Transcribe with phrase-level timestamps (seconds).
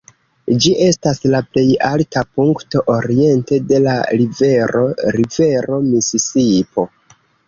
[0.63, 4.81] Ĝi estas la plej alta punkto oriente de la Rivero
[5.19, 6.87] Rivero Misisipo.